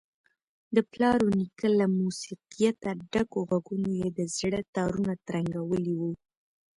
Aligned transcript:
د 0.75 0.77
پلار 0.91 1.17
ونیکه 1.27 1.65
له 1.79 1.85
موسیقیته 1.99 2.89
ډکو 3.11 3.39
غږونو 3.49 3.89
یې 3.99 4.09
د 4.17 4.19
زړه 4.37 4.59
تارونه 4.75 5.13
ترنګولي 5.29 5.93
وو. 6.01 6.11